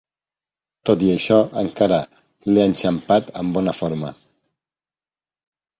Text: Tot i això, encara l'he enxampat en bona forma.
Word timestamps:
Tot 0.89 1.03
i 1.07 1.11
això, 1.15 1.37
encara 1.63 2.01
l'he 2.49 2.67
enxampat 2.71 3.33
en 3.43 3.53
bona 3.61 3.79
forma. 3.83 4.13